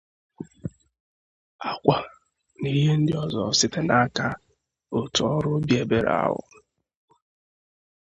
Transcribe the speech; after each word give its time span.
ákwà 1.69 1.97
na 2.59 2.67
ihe 2.79 2.93
ndị 2.99 3.13
ọzọ 3.23 3.43
site 3.59 3.81
n'aka 3.87 4.27
òtù 4.97 5.21
ọrụ 5.35 5.49
obiebere 5.57 6.11
ahụ 6.23 6.41